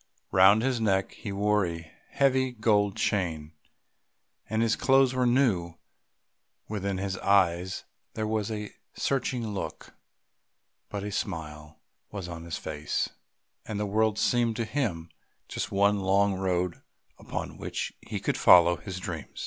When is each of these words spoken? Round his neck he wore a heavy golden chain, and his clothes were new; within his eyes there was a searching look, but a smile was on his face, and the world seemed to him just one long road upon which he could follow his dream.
Round 0.31 0.63
his 0.63 0.81
neck 0.81 1.11
he 1.11 1.31
wore 1.31 1.63
a 1.63 1.91
heavy 2.09 2.53
golden 2.53 2.97
chain, 2.97 3.53
and 4.49 4.63
his 4.63 4.75
clothes 4.75 5.13
were 5.13 5.27
new; 5.27 5.75
within 6.67 6.97
his 6.97 7.17
eyes 7.19 7.83
there 8.15 8.25
was 8.25 8.49
a 8.49 8.71
searching 8.95 9.49
look, 9.49 9.93
but 10.89 11.03
a 11.03 11.11
smile 11.11 11.77
was 12.09 12.27
on 12.27 12.45
his 12.45 12.57
face, 12.57 13.09
and 13.67 13.79
the 13.79 13.85
world 13.85 14.17
seemed 14.17 14.55
to 14.55 14.65
him 14.65 15.11
just 15.47 15.71
one 15.71 15.99
long 15.99 16.33
road 16.33 16.81
upon 17.19 17.59
which 17.59 17.93
he 18.01 18.19
could 18.19 18.37
follow 18.39 18.77
his 18.77 18.99
dream. 18.99 19.27